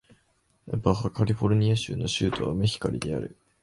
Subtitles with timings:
[0.81, 3.37] バハ・カリフォルニア州の州都はメヒカリである